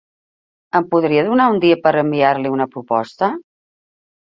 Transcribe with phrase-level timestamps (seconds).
[0.79, 3.35] Em podria donar un dia per enviar-li una proposta?